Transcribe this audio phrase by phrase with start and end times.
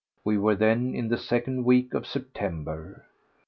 [0.25, 3.05] We were then in the second week of September.